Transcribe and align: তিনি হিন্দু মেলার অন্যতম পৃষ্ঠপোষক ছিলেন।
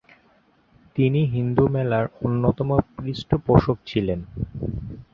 তিনি 0.95 1.21
হিন্দু 1.25 1.63
মেলার 1.67 2.05
অন্যতম 2.25 2.69
পৃষ্ঠপোষক 2.95 3.77
ছিলেন। 3.85 4.19